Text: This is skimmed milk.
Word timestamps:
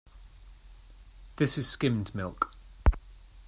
This 1.35 1.59
is 1.59 1.69
skimmed 1.69 2.15
milk. 2.15 2.53